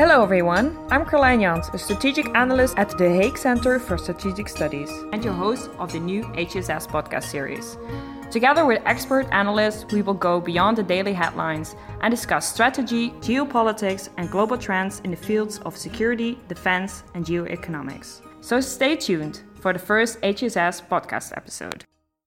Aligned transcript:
Hello, 0.00 0.22
everyone. 0.22 0.78
I'm 0.90 1.04
Caroline 1.04 1.42
Jans, 1.42 1.68
a 1.74 1.78
strategic 1.78 2.34
analyst 2.34 2.78
at 2.78 2.96
the 2.96 3.06
Hague 3.06 3.36
Center 3.36 3.78
for 3.78 3.98
Strategic 3.98 4.48
Studies, 4.48 4.90
and 5.12 5.22
your 5.22 5.34
host 5.34 5.68
of 5.78 5.92
the 5.92 6.00
new 6.00 6.22
HCSS 6.22 6.88
podcast 6.88 7.24
series. 7.24 7.76
Together 8.30 8.64
with 8.64 8.80
expert 8.86 9.28
analysts, 9.30 9.84
we 9.92 10.00
will 10.00 10.14
go 10.14 10.40
beyond 10.40 10.78
the 10.78 10.82
daily 10.82 11.12
headlines 11.12 11.76
and 12.00 12.10
discuss 12.10 12.50
strategy, 12.50 13.10
geopolitics, 13.20 14.08
and 14.16 14.30
global 14.30 14.56
trends 14.56 15.00
in 15.00 15.10
the 15.10 15.18
fields 15.18 15.58
of 15.66 15.76
security, 15.76 16.38
defense, 16.48 17.02
and 17.12 17.26
geoeconomics. 17.26 18.22
So 18.40 18.58
stay 18.62 18.96
tuned 18.96 19.42
for 19.56 19.74
the 19.74 19.78
first 19.78 20.18
HCSS 20.22 20.88
podcast 20.88 21.36
episode. 21.36 21.84